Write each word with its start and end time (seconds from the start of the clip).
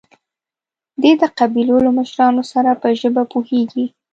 دی 1.01 1.11
د 1.21 1.23
قبيلو 1.37 1.75
له 1.85 1.91
مشرانو 1.99 2.43
سره 2.51 2.71
په 2.81 2.87
ژبه 2.99 3.23
پوهېږي. 3.31 3.85